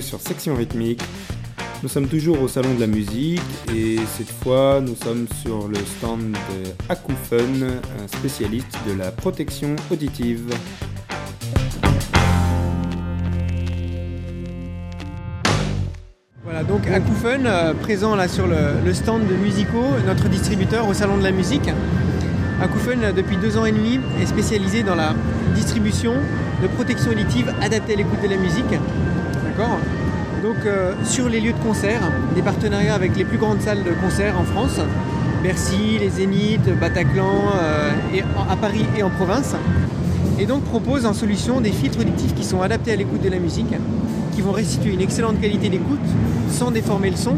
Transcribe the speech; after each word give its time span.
sur 0.00 0.20
Section 0.20 0.56
Rythmique. 0.56 1.02
Nous 1.82 1.88
sommes 1.88 2.08
toujours 2.08 2.40
au 2.42 2.48
Salon 2.48 2.74
de 2.74 2.80
la 2.80 2.86
Musique 2.86 3.40
et 3.74 3.96
cette 4.16 4.30
fois 4.30 4.80
nous 4.80 4.96
sommes 4.96 5.26
sur 5.42 5.68
le 5.68 5.76
stand 5.76 6.32
de 6.32 6.70
un 6.90 8.08
spécialiste 8.08 8.76
de 8.88 8.92
la 8.92 9.12
protection 9.12 9.76
auditive. 9.90 10.52
Voilà, 16.42 16.64
donc 16.64 16.86
Akoufen, 16.88 17.46
euh, 17.46 17.74
présent 17.74 18.16
là 18.16 18.26
sur 18.26 18.46
le, 18.46 18.94
stand 18.94 19.26
de 19.28 19.34
Musico, 19.34 19.78
notre 20.06 20.28
distributeur 20.28 20.88
au 20.88 20.94
Salon 20.94 21.18
de 21.18 21.22
la 21.22 21.32
Musique. 21.32 21.70
Akoufen, 22.60 23.12
depuis 23.14 23.36
deux 23.36 23.56
ans 23.56 23.64
et 23.64 23.72
demi, 23.72 24.00
est 24.20 24.26
spécialisé 24.26 24.82
dans 24.82 24.94
la 24.94 25.14
distribution 25.54 26.14
de 26.62 26.68
protection 26.68 27.10
auditive 27.10 27.52
adaptée 27.60 27.94
à 27.94 27.96
l'écoute 27.96 28.22
de 28.22 28.28
la 28.28 28.36
musique. 28.36 28.64
Donc 29.56 30.56
euh, 30.66 30.92
sur 31.04 31.28
les 31.28 31.40
lieux 31.40 31.52
de 31.52 31.66
concert, 31.66 32.00
des 32.34 32.42
partenariats 32.42 32.94
avec 32.94 33.16
les 33.16 33.24
plus 33.24 33.38
grandes 33.38 33.60
salles 33.60 33.82
de 33.82 33.90
concert 34.02 34.38
en 34.38 34.44
France, 34.44 34.80
Bercy, 35.42 35.98
les 36.00 36.10
Zéniths, 36.10 36.68
Bataclan, 36.80 37.52
euh, 37.62 37.90
à 38.50 38.56
Paris 38.56 38.84
et 38.96 39.02
en 39.02 39.10
province. 39.10 39.54
Et 40.38 40.46
donc 40.46 40.62
propose 40.64 41.06
en 41.06 41.14
solution 41.14 41.60
des 41.60 41.70
filtres 41.70 42.00
auditifs 42.00 42.34
qui 42.34 42.44
sont 42.44 42.60
adaptés 42.60 42.92
à 42.92 42.96
l'écoute 42.96 43.22
de 43.22 43.28
la 43.28 43.38
musique, 43.38 43.72
qui 44.34 44.40
vont 44.42 44.52
restituer 44.52 44.92
une 44.92 45.00
excellente 45.00 45.40
qualité 45.40 45.68
d'écoute 45.68 46.00
sans 46.50 46.70
déformer 46.70 47.10
le 47.10 47.16
son, 47.16 47.36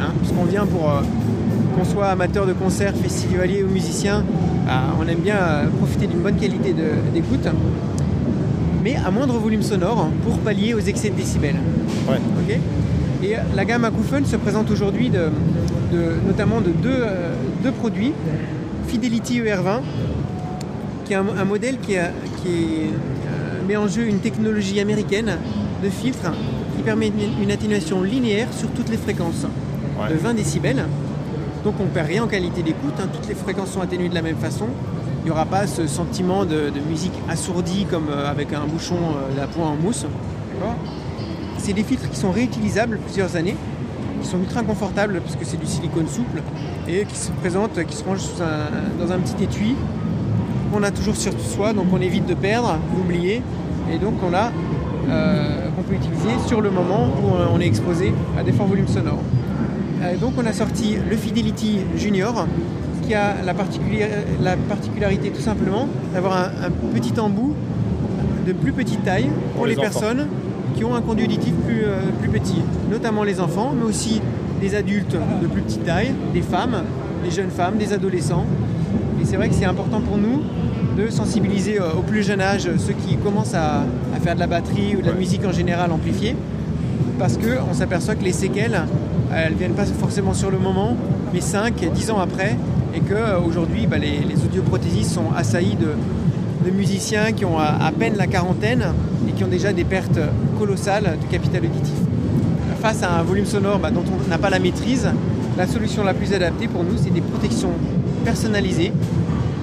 hein, 0.00 0.12
puisqu'on 0.20 0.44
vient 0.44 0.66
pour 0.66 0.88
euh, 0.88 1.00
qu'on 1.76 1.84
soit 1.84 2.06
amateur 2.06 2.46
de 2.46 2.52
concert, 2.52 2.94
festivalier 2.94 3.64
ou 3.64 3.68
musicien, 3.68 4.24
bah, 4.66 4.94
on 4.98 5.06
aime 5.08 5.18
bien 5.18 5.36
profiter 5.78 6.06
d'une 6.06 6.20
bonne 6.20 6.36
qualité 6.36 6.74
d'écoute 7.12 7.48
mais 8.86 8.94
à 9.04 9.10
moindre 9.10 9.36
volume 9.36 9.62
sonore 9.62 10.10
pour 10.22 10.38
pallier 10.38 10.72
aux 10.72 10.78
excès 10.78 11.10
de 11.10 11.16
décibels. 11.16 11.56
et 13.20 13.34
la 13.56 13.64
gamme 13.64 13.84
Akoufen 13.84 14.24
se 14.24 14.36
présente 14.36 14.70
aujourd'hui 14.70 15.10
de, 15.10 15.28
notamment 16.24 16.60
de 16.60 16.72
euh, 16.86 17.34
deux, 17.64 17.72
produits. 17.72 18.12
Fidelity 18.86 19.40
ER20, 19.40 19.80
qui 21.04 21.14
est 21.14 21.16
un, 21.16 21.44
modèle 21.44 21.78
qui, 21.80 21.96
euh, 21.96 22.10
met 23.66 23.76
en 23.76 23.88
jeu 23.88 24.06
une 24.06 24.20
technologie 24.20 24.78
américaine 24.78 25.36
de 25.82 25.90
filtre 25.90 26.30
qui 26.76 26.82
permet 26.84 27.10
une, 27.42 27.50
atténuation 27.50 28.04
linéaire 28.04 28.46
sur 28.52 28.68
toutes 28.68 28.88
les 28.88 28.98
fréquences 28.98 29.46
de 30.08 30.14
20 30.14 30.34
décibels. 30.34 30.84
Donc 31.64 31.74
on 31.80 31.86
ne 31.86 31.88
perd 31.88 32.06
rien 32.06 32.22
en 32.22 32.28
qualité 32.28 32.62
d'écoute, 32.62 32.94
hein. 33.00 33.08
toutes 33.12 33.28
les 33.28 33.34
fréquences 33.34 33.72
sont 33.72 33.80
atténuées 33.80 34.10
de 34.10 34.14
la 34.14 34.22
même 34.22 34.36
façon 34.36 34.66
il 35.26 35.30
n'y 35.30 35.32
aura 35.32 35.44
pas 35.44 35.66
ce 35.66 35.88
sentiment 35.88 36.44
de, 36.44 36.70
musique 36.88 37.12
assourdie 37.28 37.84
comme 37.90 38.10
euh, 38.10 38.30
avec 38.30 38.52
un 38.52 38.64
bouchon 38.64 38.94
euh, 38.94 39.34
d'appoint 39.34 39.66
en 39.66 39.74
mousse. 39.74 40.06
C'est 41.58 41.72
des 41.72 41.82
filtres 41.82 42.08
qui 42.08 42.16
sont 42.16 42.30
réutilisables 42.30 43.00
plusieurs 43.04 43.34
années, 43.34 43.56
qui 44.22 44.28
sont 44.28 44.38
ultra 44.38 44.62
confortables 44.62 45.20
parce 45.20 45.34
que 45.34 45.44
c'est 45.44 45.56
du 45.56 45.66
silicone 45.66 46.06
souple 46.06 46.42
et 46.86 47.04
qui 47.06 47.16
se 47.16 47.32
présentent, 47.32 47.84
qui 47.84 47.96
se 47.96 48.04
rangent 48.04 48.20
dans 49.00 49.10
un 49.10 49.18
petit 49.18 49.42
étui 49.42 49.74
qu'on 50.72 50.84
a 50.84 50.92
toujours 50.92 51.16
sur 51.16 51.32
soi, 51.40 51.72
donc 51.72 51.86
on 51.92 52.00
évite 52.00 52.26
de 52.26 52.34
perdre, 52.34 52.78
d'oublier, 52.94 53.42
et 53.92 53.98
donc 53.98 54.14
on 54.22 54.32
a 54.32 54.52
euh, 55.10 55.68
qu'on 55.74 55.82
peut 55.82 55.94
utiliser 55.94 56.38
sur 56.46 56.60
le 56.60 56.70
moment 56.70 57.08
où 57.08 57.32
on 57.52 57.58
est 57.60 57.66
exposé 57.66 58.12
à 58.38 58.44
des 58.44 58.52
forts 58.52 58.68
volumes 58.68 58.86
sonores. 58.86 59.22
donc 60.20 60.34
on 60.38 60.46
a 60.46 60.52
sorti 60.52 60.96
le 61.10 61.16
Fidelity 61.16 61.80
Junior 61.96 62.46
qui 63.06 63.14
a 63.14 63.36
la, 63.44 63.54
particularité 63.54 65.30
tout 65.30 65.40
simplement 65.40 65.88
d'avoir 66.12 66.36
un, 66.36 66.70
petit 66.94 67.18
embout 67.18 67.54
de 68.46 68.52
plus 68.52 68.72
petite 68.72 69.04
taille 69.04 69.28
pour, 69.54 69.66
les, 69.66 69.76
personnes 69.76 70.26
qui 70.74 70.84
ont 70.84 70.94
un 70.94 71.00
conduit 71.00 71.24
auditif 71.24 71.52
plus, 71.66 71.84
euh, 71.84 72.00
plus 72.20 72.28
petit, 72.28 72.62
notamment 72.90 73.24
les 73.24 73.40
enfants, 73.40 73.72
mais 73.76 73.84
aussi 73.84 74.20
des 74.60 74.74
adultes 74.74 75.16
de 75.42 75.46
plus 75.46 75.62
petite 75.62 75.84
taille, 75.84 76.12
des 76.32 76.42
femmes, 76.42 76.82
des 77.24 77.30
jeunes 77.30 77.50
femmes, 77.50 77.76
des 77.76 77.92
adolescents. 77.92 78.44
Et 79.20 79.24
c'est 79.24 79.36
vrai 79.36 79.48
que 79.48 79.54
c'est 79.54 79.64
important 79.64 80.00
pour 80.00 80.18
nous 80.18 80.42
de 80.96 81.10
sensibiliser 81.10 81.80
euh, 81.80 81.92
au 81.98 82.02
plus 82.02 82.22
jeune 82.22 82.40
âge 82.40 82.68
ceux 82.78 82.94
qui 82.94 83.16
commencent 83.16 83.54
à, 83.54 83.84
faire 84.22 84.34
de 84.34 84.40
la 84.40 84.46
batterie 84.46 84.96
ou 84.96 85.02
de 85.02 85.06
la 85.06 85.12
musique 85.12 85.44
en 85.44 85.52
général 85.52 85.92
amplifiée, 85.92 86.36
parce 87.18 87.38
qu'on 87.38 87.74
s'aperçoit 87.74 88.14
que 88.14 88.24
les 88.24 88.32
séquelles, 88.32 88.80
elles 89.34 89.52
ne 89.52 89.58
viennent 89.58 89.72
pas 89.74 89.86
forcément 89.86 90.34
sur 90.34 90.50
le 90.50 90.58
moment, 90.58 90.96
mais 91.32 91.40
5, 91.40 91.74
10 91.92 92.10
ans 92.10 92.18
après, 92.18 92.56
et 92.96 93.00
qu'aujourd'hui 93.00 93.86
bah, 93.86 93.98
les, 93.98 94.20
les, 94.20 94.44
audioprothésistes 94.44 95.12
sont 95.12 95.32
assaillis 95.36 95.76
de, 95.76 95.88
musiciens 96.72 97.30
qui 97.30 97.44
ont 97.44 97.60
à, 97.60 97.92
peine 97.96 98.16
la 98.16 98.26
quarantaine 98.26 98.86
et 99.28 99.32
qui 99.32 99.44
ont 99.44 99.48
déjà 99.48 99.72
des 99.72 99.84
pertes 99.84 100.18
colossales 100.58 101.16
de 101.22 101.30
capital 101.30 101.64
auditif. 101.64 101.94
Face 102.82 103.04
à 103.04 103.20
un 103.20 103.22
volume 103.22 103.46
sonore 103.46 103.78
bah, 103.78 103.92
dont 103.92 104.02
on 104.02 104.28
n'a 104.28 104.36
pas 104.36 104.50
la 104.50 104.58
maîtrise, 104.58 105.08
la 105.56 105.68
solution 105.68 106.02
la 106.02 106.12
plus 106.12 106.32
adaptée 106.32 106.66
pour 106.66 106.82
nous, 106.82 106.96
c'est 106.96 107.12
des 107.12 107.20
protections 107.20 107.70
personnalisées 108.24 108.92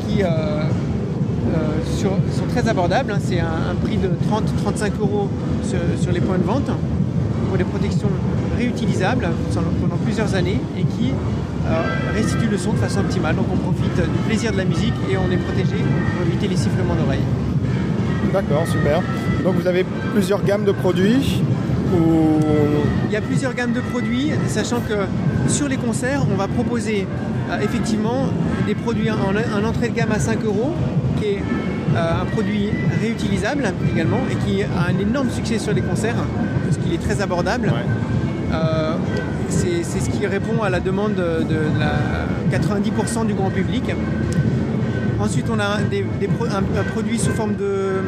qui 0.08 0.24
euh, 0.24 0.28
euh, 0.28 1.68
sont 1.94 2.46
très 2.56 2.70
abordables. 2.70 3.12
Hein. 3.12 3.20
C'est 3.22 3.42
un, 3.42 3.76
prix 3.84 3.98
de 3.98 4.08
30-35 4.08 4.92
euros 5.02 5.28
sur, 6.02 6.12
les 6.14 6.22
points 6.22 6.38
de 6.38 6.44
vente 6.44 6.72
pour 7.50 7.58
des 7.58 7.66
protections 7.66 8.10
réutilisables 8.58 9.28
pendant 9.54 9.98
plusieurs 9.98 10.36
années 10.36 10.62
et 10.78 10.84
qui 10.84 11.12
restitue 12.14 12.48
le 12.48 12.58
son 12.58 12.74
de 12.74 12.78
façon 12.78 13.00
optimale. 13.00 13.36
Donc 13.36 13.46
on 13.52 13.58
profite 13.58 13.96
du 13.96 14.20
plaisir 14.28 14.52
de 14.52 14.58
la 14.58 14.66
musique 14.66 14.94
et 15.10 15.18
on 15.18 15.32
est 15.32 15.38
protégé 15.38 15.76
pour 15.76 16.28
éviter 16.28 16.48
les 16.48 16.58
sifflements 16.58 16.96
d'oreilles. 16.96 17.26
D'accord, 18.34 18.66
super. 18.68 19.02
Donc 19.44 19.56
vous 19.56 19.68
avez 19.68 19.86
plusieurs 20.14 20.44
gammes 20.44 20.64
de 20.64 20.72
produits 20.72 21.42
Il 21.94 23.12
y 23.12 23.16
a 23.16 23.22
plusieurs 23.22 23.54
gammes 23.54 23.74
de 23.74 23.82
produits, 23.82 24.32
sachant 24.48 24.80
que 24.80 24.94
sur 25.48 25.68
les 25.68 25.78
concerts, 25.78 26.26
on 26.32 26.36
va 26.36 26.48
proposer 26.48 27.06
euh, 27.52 27.60
effectivement 27.60 28.30
des 28.66 28.74
produits 28.74 29.10
en, 29.12 29.66
entrée 29.66 29.90
de 29.90 29.96
gamme 29.96 30.12
à 30.12 30.20
5 30.20 30.44
euros, 30.46 30.74
qui 31.20 31.26
est 31.26 31.44
euh, 31.96 32.22
un 32.22 32.26
produit 32.26 32.70
réutilisable 33.02 33.72
également 33.94 34.22
et 34.32 34.36
qui 34.36 34.64
a 34.64 34.68
un 34.90 35.00
énorme 35.00 35.30
succès 35.30 35.60
sur 35.60 35.74
les 35.74 35.82
concerts, 35.82 36.16
parce 36.64 36.78
qu'il 36.78 36.94
est 36.94 37.02
très 37.02 37.22
abordable. 37.22 37.72
Euh, 38.54 38.96
c'est 39.50 40.00
ce 40.00 40.10
qui 40.10 40.26
répond 40.26 40.62
à 40.64 40.70
la 40.70 40.80
demande 40.80 41.16
de, 41.16 41.46
90% 42.52 43.26
du 43.26 43.34
grand 43.34 43.50
public. 43.50 43.84
Ensuite, 45.20 45.46
on 45.52 45.60
a 45.60 45.78
un, 45.78 46.84
produit 46.92 47.18
sous 47.18 47.32
forme 47.32 47.56
de, 47.56 48.02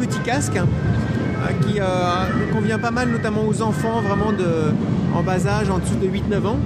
petits 0.00 0.20
casques 0.20 0.56
euh, 0.56 1.66
qui 1.66 1.80
euh, 1.80 1.84
convient 2.52 2.78
pas 2.78 2.90
mal, 2.90 3.08
notamment 3.08 3.46
aux 3.46 3.62
enfants 3.62 4.00
vraiment 4.00 4.32
en 5.14 5.22
bas 5.22 5.46
âge, 5.46 5.70
en 5.70 5.78
dessous 5.78 5.96
de 5.96 6.06
8-9 6.06 6.46
ans. 6.46 6.58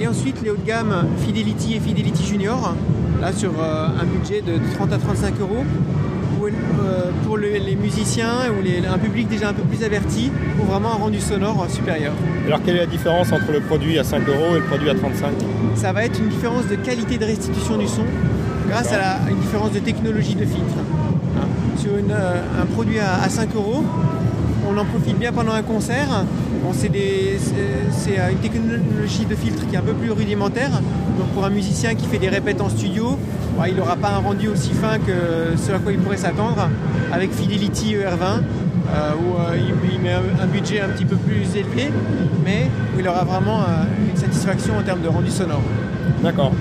Et 0.00 0.06
ensuite, 0.06 0.42
les 0.42 0.50
hauts 0.50 0.56
de 0.56 0.66
gamme 0.66 1.06
Fidelity 1.18 1.74
et 1.74 1.80
Fidelity 1.80 2.24
Junior, 2.24 2.74
là 3.20 3.32
sur 3.32 3.52
un 3.62 4.04
budget 4.04 4.42
de 4.42 4.58
30 4.76 4.92
à 4.92 4.98
35 4.98 5.40
euros, 5.40 5.64
pour 7.24 7.36
les 7.38 7.76
musiciens 7.76 8.50
ou 8.50 8.92
un 8.92 8.98
public 8.98 9.28
déjà 9.28 9.50
un 9.50 9.52
peu 9.52 9.62
plus 9.62 9.84
averti 9.84 10.30
pour 10.56 10.66
vraiment 10.66 10.92
un 10.92 10.96
rendu 10.96 11.20
sonore 11.20 11.66
supérieur. 11.68 12.12
Alors 12.46 12.60
quelle 12.64 12.76
est 12.76 12.80
la 12.80 12.86
différence 12.86 13.32
entre 13.32 13.52
le 13.52 13.60
produit 13.60 13.98
à 13.98 14.04
5 14.04 14.26
euros 14.28 14.56
et 14.56 14.60
le 14.60 14.64
produit 14.64 14.88
à 14.90 14.94
35 14.94 15.30
Ça 15.74 15.92
va 15.92 16.04
être 16.04 16.18
une 16.18 16.28
différence 16.28 16.66
de 16.66 16.76
qualité 16.76 17.18
de 17.18 17.24
restitution 17.24 17.76
du 17.76 17.86
son 17.86 18.04
grâce 18.68 18.92
à, 18.92 19.30
une 19.30 19.38
différence 19.38 19.72
de 19.72 19.78
technologie 19.78 20.34
de 20.34 20.44
filtre. 20.44 20.76
Hein. 21.36 21.46
Sur 21.76 21.90
euh, 21.92 22.42
un 22.62 22.66
produit 22.66 22.98
à, 22.98 23.28
5 23.28 23.54
euros, 23.54 23.84
on 24.68 24.76
en 24.76 24.84
profite 24.84 25.18
bien 25.18 25.32
pendant 25.32 25.52
un 25.52 25.62
concert. 25.62 26.24
c'est 26.72 26.90
euh, 28.18 28.30
une 28.30 28.38
technologie 28.38 29.24
de 29.24 29.34
filtre 29.34 29.66
qui 29.66 29.74
est 29.74 29.78
un 29.78 29.82
peu 29.82 29.94
plus 29.94 30.10
rudimentaire. 30.10 30.70
Donc 31.18 31.28
pour 31.34 31.44
un 31.44 31.50
musicien 31.50 31.94
qui 31.94 32.06
fait 32.06 32.18
des 32.18 32.28
répètes 32.28 32.60
en 32.60 32.68
studio, 32.68 33.18
il 33.66 33.74
n'aura 33.74 33.96
pas 33.96 34.10
un 34.10 34.18
rendu 34.18 34.48
aussi 34.48 34.72
fin 34.72 34.98
que 34.98 35.56
ce 35.56 35.72
à 35.72 35.78
quoi 35.78 35.92
il 35.92 35.98
pourrait 35.98 36.16
s'attendre 36.16 36.68
avec 37.12 37.32
Fidelity 37.32 37.94
ER20, 37.94 38.42
euh, 38.88 39.10
où 39.20 39.40
euh, 39.40 39.58
il, 39.92 40.00
met 40.00 40.12
un, 40.12 40.46
budget 40.46 40.80
un 40.80 40.88
petit 40.88 41.04
peu 41.04 41.16
plus 41.16 41.56
élevé, 41.56 41.90
mais 42.44 42.70
où 42.96 43.00
il 43.00 43.08
aura 43.08 43.24
vraiment 43.24 43.60
euh, 43.60 44.10
une 44.10 44.16
satisfaction 44.16 44.78
en 44.78 44.82
termes 44.82 45.02
de 45.02 45.08
rendu 45.08 45.30
sonore. 45.30 45.60
D'accord. 46.22 46.52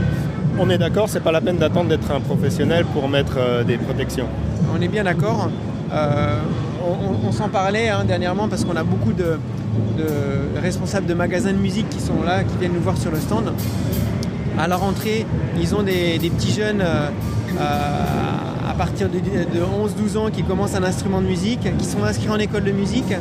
On 0.59 0.69
est 0.69 0.77
d'accord, 0.77 1.07
c'est 1.07 1.21
pas 1.23 1.31
la 1.31 1.39
peine 1.39 1.57
d'attendre 1.57 1.89
d'être 1.89 2.11
un 2.11 2.19
professionnel 2.19 2.83
pour 2.85 3.07
mettre 3.07 3.63
des 3.65 3.77
protections. 3.77 4.25
On 4.75 4.81
est 4.81 4.87
bien 4.87 5.03
d'accord. 5.03 5.49
On, 7.25 7.31
s'en 7.31 7.49
parlait 7.49 7.89
hein, 7.89 8.03
dernièrement 8.05 8.47
parce 8.47 8.63
qu'on 8.65 8.75
a 8.75 8.83
beaucoup 8.83 9.13
de, 9.13 9.39
responsables 10.61 11.05
de 11.05 11.13
magasins 11.13 11.51
de 11.51 11.57
musique 11.57 11.89
qui 11.89 11.99
sont 11.99 12.21
là, 12.25 12.43
qui 12.43 12.57
viennent 12.57 12.73
nous 12.73 12.81
voir 12.81 12.97
sur 12.97 13.11
le 13.11 13.17
stand 13.17 13.53
à 14.59 14.67
la 14.67 14.75
rentrée, 14.75 15.25
ils 15.59 15.75
ont 15.75 15.83
des, 15.83 16.17
petits 16.19 16.51
jeunes 16.51 16.81
euh, 16.81 17.09
à 17.59 18.73
partir 18.73 19.07
de, 19.09 19.19
11-12 19.19 20.17
ans 20.17 20.29
qui 20.31 20.43
commencent 20.43 20.75
un 20.75 20.83
instrument 20.83 21.21
de 21.21 21.27
musique, 21.27 21.67
qui 21.77 21.85
sont 21.85 22.03
inscrits 22.03 22.29
en 22.29 22.39
école 22.39 22.63
de 22.63 22.71
musique, 22.71 23.13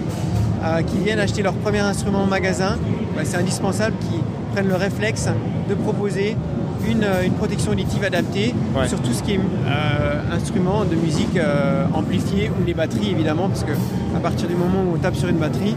euh, 0.65 0.83
qui 0.83 0.99
viennent 0.99 1.21
acheter 1.21 1.43
leur 1.43 1.55
premier 1.55 1.81
instrument 1.81 2.25
au 2.25 2.27
magasin. 2.27 2.77
Bah, 3.15 3.23
c'est 3.25 3.37
indispensable 3.37 3.97
qu'ils 4.01 4.21
prennent 4.53 4.69
le 4.69 4.77
réflexe 4.77 5.29
de 5.69 5.75
proposer 5.75 6.37
une, 6.89 7.07
protection 7.39 7.73
auditive 7.73 8.05
adaptée 8.05 8.55
sur 8.87 9.01
tout 9.01 9.13
ce 9.13 9.23
qui 9.23 9.33
est 9.35 9.41
instrument 10.33 10.85
de 10.85 10.95
musique 10.95 11.39
amplifié 11.95 12.51
ou 12.51 12.65
les 12.65 12.75
batteries 12.75 13.11
évidemment, 13.11 13.49
parce 13.49 13.65
qu'à 13.65 14.21
partir 14.23 14.47
du 14.49 14.55
moment 14.55 14.85
où 14.89 14.95
on 14.95 14.99
tape 14.99 15.17
sur 15.17 15.29
une 15.29 15.39
batterie, 15.39 15.75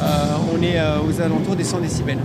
on 0.00 0.62
est 0.62 0.78
aux 1.06 1.20
alentours 1.20 1.56
des 1.56 1.64
100 1.64 1.80
décibels. 1.80 2.18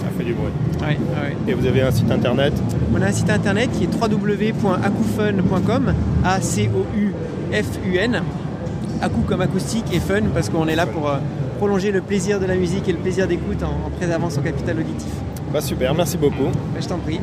Ça 0.00 0.06
fait 0.16 0.24
du 0.24 0.34
bruit. 0.34 0.52
Ouais, 0.80 0.88
ouais. 0.88 1.36
Et 1.46 1.54
vous 1.54 1.66
avez 1.66 1.82
un 1.82 1.90
site 1.90 2.10
internet 2.10 2.54
On 2.94 3.02
a 3.02 3.06
un 3.06 3.12
site 3.12 3.30
internet 3.30 3.70
qui 3.72 3.84
est 3.84 3.94
www.acoufun.com, 3.94 5.94
A-C-O-U-F-U-N. 6.24 8.22
Acou 9.02 9.22
comme 9.22 9.40
acoustique 9.40 9.86
et 9.92 10.00
fun 10.00 10.20
parce 10.34 10.50
qu'on 10.50 10.68
est 10.68 10.76
là 10.76 10.84
pour 10.86 11.10
prolonger 11.60 11.92
le 11.92 12.00
plaisir 12.00 12.40
de 12.40 12.46
la 12.46 12.54
musique 12.54 12.88
et 12.88 12.92
le 12.92 12.98
plaisir 12.98 13.28
d'écoute 13.28 13.62
en, 13.62 13.90
préservant 13.90 14.30
son 14.30 14.40
capital 14.40 14.78
auditif. 14.78 15.12
Bah 15.52 15.60
super, 15.60 15.94
merci 15.94 16.16
beaucoup. 16.16 16.48
Bah, 16.72 16.80
je 16.80 16.88
t'en 16.88 16.96
prie. 16.96 17.20